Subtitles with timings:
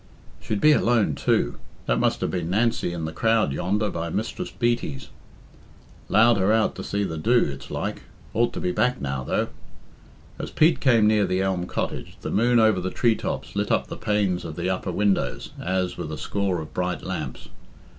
[0.41, 1.59] "She'd be alone, too.
[1.85, 5.09] That must have been Nancy in the crowd yonder by Mistress Beatty's.
[6.09, 8.01] 'Lowed her out to see the do, it's like.
[8.33, 9.49] Ought to be back now, though."
[10.39, 13.89] As Pete came near to Elm Cottage, the moon over the tree tops lit up
[13.89, 17.49] the panes of the upper windows as with a score of bright lamps.